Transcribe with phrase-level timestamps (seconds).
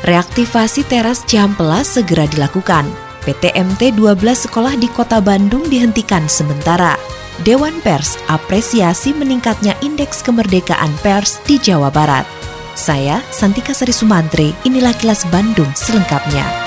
[0.00, 2.88] Reaktivasi teras Cihampelas segera dilakukan.
[3.20, 6.96] PTMT 12 sekolah di kota Bandung dihentikan sementara.
[7.44, 12.24] Dewan Pers apresiasi meningkatnya indeks kemerdekaan pers di Jawa Barat.
[12.76, 16.59] Saya, Santika Sari Sumantri, inilah kilas Bandung selengkapnya.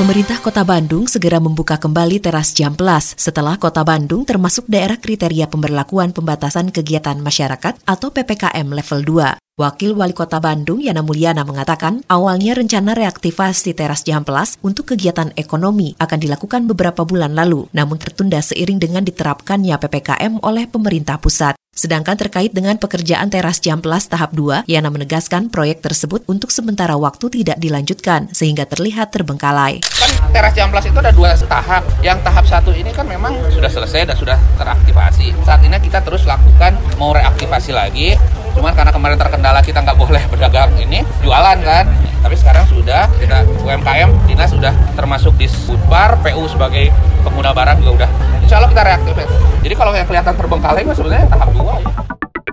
[0.00, 6.16] Pemerintah Kota Bandung segera membuka kembali teras Jamplas setelah Kota Bandung termasuk daerah kriteria pemberlakuan
[6.16, 9.60] pembatasan kegiatan masyarakat atau PPKM level 2.
[9.60, 15.92] Wakil Wali Kota Bandung Yana Mulyana mengatakan awalnya rencana reaktivasi teras Jamplas untuk kegiatan ekonomi
[16.00, 21.60] akan dilakukan beberapa bulan lalu, namun tertunda seiring dengan diterapkannya PPKM oleh pemerintah pusat.
[21.80, 27.40] Sedangkan terkait dengan pekerjaan teras Jamplas tahap 2, Yana menegaskan proyek tersebut untuk sementara waktu
[27.40, 29.80] tidak dilanjutkan sehingga terlihat terbengkalai.
[29.80, 31.80] Kan teras Jamplas itu ada dua tahap.
[32.04, 35.32] Yang tahap satu ini kan memang sudah selesai dan sudah teraktivasi.
[35.40, 38.12] Saat ini kita terus lakukan mau reaktivasi lagi
[38.50, 41.86] Cuman karena kemarin terkendala kita nggak boleh berdagang ini, jualan kan.
[42.20, 46.92] Tapi sekarang sudah, kita UMKM, dinas sudah termasuk di Budpar, PU sebagai
[47.24, 48.10] pengguna barang juga udah.
[48.44, 49.14] Insya Allah kita reaktif.
[49.60, 51.74] Jadi kalau yang kelihatan terbengkalai itu sebenarnya tahap dua.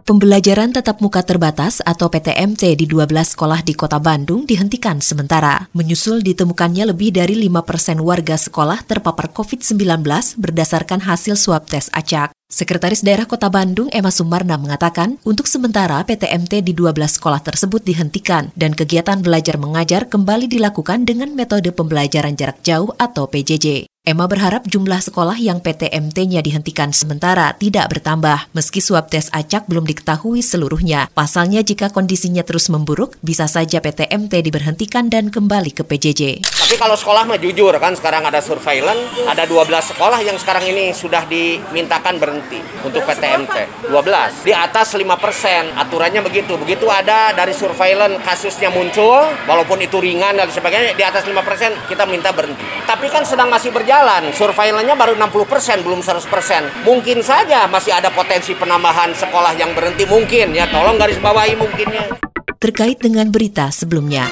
[0.08, 5.68] Pembelajaran tatap muka terbatas atau PTMT di 12 sekolah di kota Bandung dihentikan sementara.
[5.76, 10.08] Menyusul ditemukannya lebih dari 5 persen warga sekolah terpapar COVID-19
[10.40, 12.32] berdasarkan hasil swab tes acak.
[12.48, 18.56] Sekretaris Daerah Kota Bandung Emma Sumarna mengatakan, untuk sementara PTMT di 12 sekolah tersebut dihentikan
[18.56, 23.92] dan kegiatan belajar mengajar kembali dilakukan dengan metode pembelajaran jarak jauh atau PJJ.
[24.08, 29.84] Emma berharap jumlah sekolah yang PTMT-nya dihentikan sementara tidak bertambah, meski swab tes acak belum
[29.84, 31.12] diketahui seluruhnya.
[31.12, 36.40] Pasalnya jika kondisinya terus memburuk, bisa saja PTMT diberhentikan dan kembali ke PJJ.
[36.40, 40.96] Tapi kalau sekolah mah jujur kan, sekarang ada surveillance, ada 12 sekolah yang sekarang ini
[40.96, 43.92] sudah dimintakan berhenti untuk PTMT.
[43.92, 44.48] 12.
[44.48, 46.56] Di atas 5 persen, aturannya begitu.
[46.56, 51.76] Begitu ada dari surveillance kasusnya muncul, walaupun itu ringan dan sebagainya, di atas 5 persen
[51.92, 52.64] kita minta berhenti.
[52.88, 56.86] Tapi kan sedang masih berjalan berjalan, surveillance baru 60%, belum 100%.
[56.86, 62.14] Mungkin saja masih ada potensi penambahan sekolah yang berhenti mungkin ya, tolong garis bawahi mungkinnya.
[62.62, 64.30] Terkait dengan berita sebelumnya.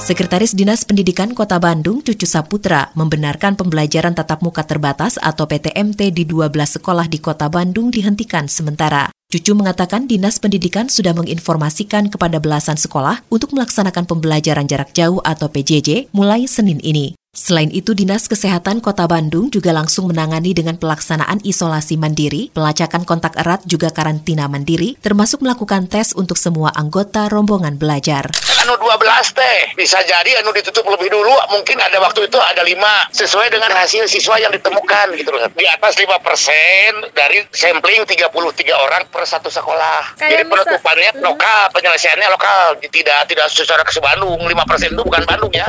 [0.00, 6.24] Sekretaris Dinas Pendidikan Kota Bandung, Cucu Saputra, membenarkan pembelajaran tatap muka terbatas atau PTMT di
[6.24, 9.12] 12 sekolah di Kota Bandung dihentikan sementara.
[9.34, 15.50] Cucu mengatakan Dinas Pendidikan sudah menginformasikan kepada belasan sekolah untuk melaksanakan pembelajaran jarak jauh atau
[15.50, 17.18] PJJ mulai Senin ini.
[17.34, 23.34] Selain itu, Dinas Kesehatan Kota Bandung juga langsung menangani dengan pelaksanaan isolasi mandiri, pelacakan kontak
[23.34, 28.30] erat juga karantina mandiri, termasuk melakukan tes untuk semua anggota rombongan belajar.
[28.62, 33.10] Anu 12 teh, bisa jadi anu ditutup lebih dulu, mungkin ada waktu itu ada 5,
[33.10, 35.42] sesuai dengan hasil siswa yang ditemukan gitu loh.
[35.58, 38.30] Di atas 5 persen dari sampling 33
[38.78, 40.22] orang per satu sekolah.
[40.22, 41.26] Kayak jadi penutupannya bisa...
[41.26, 44.38] lokal, penyelesaiannya lokal, tidak tidak secara ke Bandung.
[44.38, 45.66] 5 persen itu bukan Bandung ya.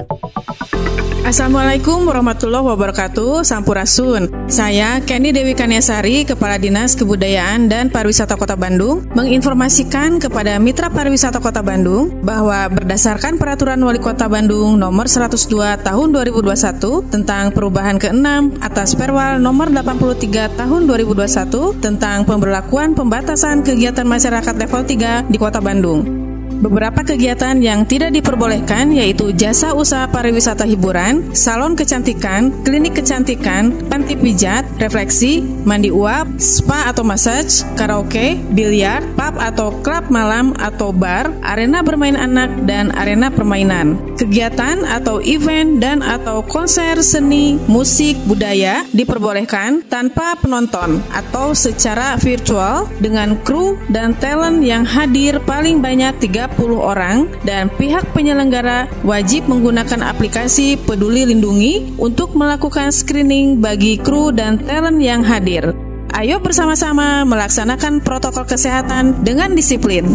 [1.55, 3.47] Assalamualaikum warahmatullahi wabarakatuh.
[3.47, 4.27] Sampurasun.
[4.51, 11.39] Saya Kenny Dewi Kaniasari Kepala Dinas Kebudayaan dan Pariwisata Kota Bandung Menginformasikan kepada Mitra Pariwisata
[11.39, 18.59] Kota Bandung Bahwa berdasarkan Peraturan Wali Kota Bandung Nomor 102 Tahun 2021 Tentang perubahan ke-6
[18.59, 25.63] atas Perwal Nomor 83 Tahun 2021 Tentang pemberlakuan pembatasan kegiatan masyarakat level 3 di Kota
[25.63, 26.24] Bandung
[26.55, 34.15] Beberapa kegiatan yang tidak diperbolehkan yaitu jasa usaha pariwisata hiburan, salon kecantikan, klinik kecantikan, panti
[34.15, 41.27] pijat, refleksi, mandi uap, spa atau massage, karaoke, biliar, pub atau klub malam atau bar,
[41.43, 43.99] arena bermain anak, dan arena permainan.
[44.15, 52.87] Kegiatan atau event dan atau konser seni, musik, budaya diperbolehkan tanpa penonton atau secara virtual
[53.03, 56.44] dengan kru dan talent yang hadir paling banyak 3 30
[56.79, 64.61] orang dan pihak penyelenggara wajib menggunakan aplikasi Peduli Lindungi untuk melakukan screening bagi kru dan
[64.63, 65.73] talent yang hadir.
[66.15, 70.07] Ayo bersama-sama melaksanakan protokol kesehatan dengan disiplin.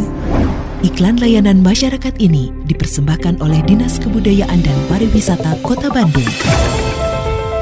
[0.81, 6.25] Iklan layanan masyarakat ini dipersembahkan oleh Dinas Kebudayaan dan Pariwisata Kota Bandung.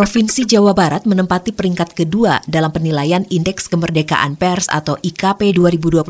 [0.00, 6.08] Provinsi Jawa Barat menempati peringkat kedua dalam penilaian Indeks Kemerdekaan Pers atau IKP 2021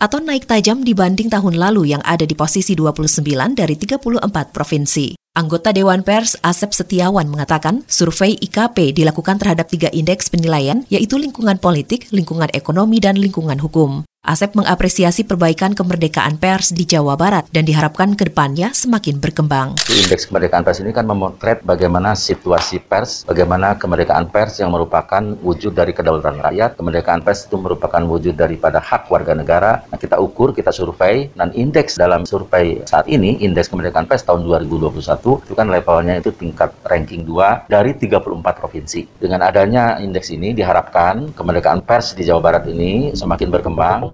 [0.00, 3.04] atau naik tajam dibanding tahun lalu yang ada di posisi 29
[3.52, 5.27] dari 34 provinsi.
[5.38, 11.62] Anggota Dewan Pers Asep Setiawan mengatakan survei IKP dilakukan terhadap tiga indeks penilaian yaitu lingkungan
[11.62, 14.02] politik, lingkungan ekonomi, dan lingkungan hukum.
[14.28, 19.78] Asep mengapresiasi perbaikan kemerdekaan pers di Jawa Barat dan diharapkan ke depannya semakin berkembang.
[19.86, 25.70] Indeks kemerdekaan pers ini kan memotret bagaimana situasi pers, bagaimana kemerdekaan pers yang merupakan wujud
[25.70, 26.74] dari kedaulatan rakyat.
[26.74, 29.86] Kemerdekaan pers itu merupakan wujud daripada hak warga negara.
[29.86, 34.44] Nah, kita ukur, kita survei, dan indeks dalam survei saat ini, indeks kemerdekaan pers tahun
[34.44, 34.98] 2021,
[35.44, 38.24] itu kan levelnya itu tingkat ranking 2 dari 34
[38.56, 39.20] provinsi.
[39.20, 44.08] Dengan adanya indeks ini diharapkan kemerdekaan pers di Jawa Barat ini semakin berkembang.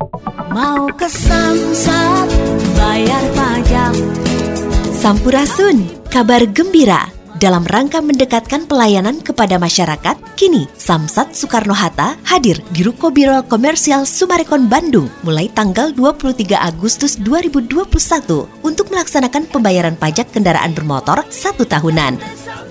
[0.50, 2.28] Mau ke Samsat,
[2.75, 3.94] bayar pajak.
[4.90, 7.13] Sampurasun, kabar gembira.
[7.35, 14.71] Dalam rangka mendekatkan pelayanan kepada masyarakat, kini Samsat Soekarno-Hatta hadir di Ruko Biro Komersial Sumarekon
[14.71, 17.91] Bandung mulai tanggal 23 Agustus 2021
[18.63, 22.23] untuk melaksanakan pembayaran pajak kendaraan bermotor satu tahunan.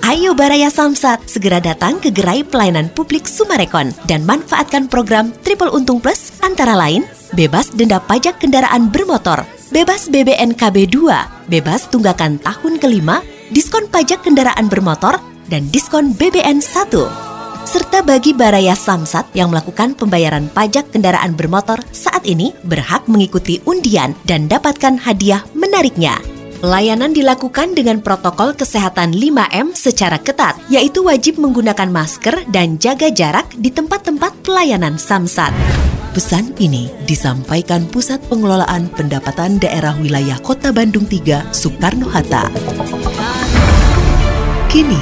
[0.07, 5.99] Ayo Baraya Samsat, segera datang ke gerai pelayanan publik Sumarekon dan manfaatkan program Triple Untung
[5.99, 9.43] Plus antara lain bebas denda pajak kendaraan bermotor,
[9.73, 15.19] bebas BBNKB 2, bebas tunggakan tahun kelima, diskon pajak kendaraan bermotor,
[15.51, 17.33] dan diskon BBN 1.
[17.63, 24.11] Serta bagi Baraya Samsat yang melakukan pembayaran pajak kendaraan bermotor saat ini berhak mengikuti undian
[24.27, 26.19] dan dapatkan hadiah menariknya.
[26.63, 33.51] Pelayanan dilakukan dengan protokol kesehatan 5M secara ketat, yaitu wajib menggunakan masker dan jaga jarak
[33.59, 35.51] di tempat-tempat pelayanan Samsat.
[36.13, 42.47] Pesan ini disampaikan Pusat Pengelolaan Pendapatan Daerah Wilayah Kota Bandung 3, Soekarno-Hatta.
[44.73, 44.97] Kini,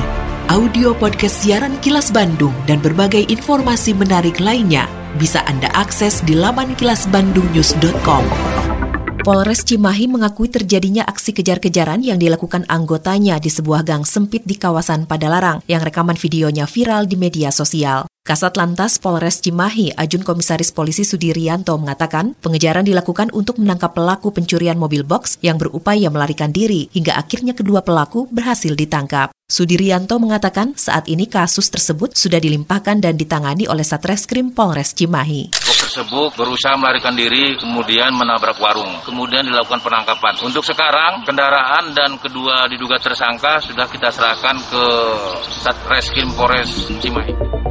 [0.52, 4.84] audio podcast siaran Kilas Bandung dan berbagai informasi menarik lainnya
[5.16, 8.24] bisa Anda akses di laman kilasbandungnews.com.
[9.24, 15.08] Polres Cimahi mengakui terjadinya aksi kejar-kejaran yang dilakukan anggotanya di sebuah gang sempit di kawasan
[15.08, 18.11] Padalarang yang rekaman videonya viral di media sosial.
[18.22, 24.78] Kasat Lantas Polres Cimahi, Ajun Komisaris Polisi Sudirianto mengatakan, pengejaran dilakukan untuk menangkap pelaku pencurian
[24.78, 29.34] mobil box yang berupaya melarikan diri hingga akhirnya kedua pelaku berhasil ditangkap.
[29.50, 35.58] Sudirianto mengatakan saat ini kasus tersebut sudah dilimpahkan dan ditangani oleh Satreskrim Polres Cimahi.
[35.58, 39.02] tersebut berusaha melarikan diri kemudian menabrak warung.
[39.02, 40.38] Kemudian dilakukan penangkapan.
[40.46, 44.84] Untuk sekarang kendaraan dan kedua diduga tersangka sudah kita serahkan ke
[45.66, 47.71] Satreskrim Polres Cimahi.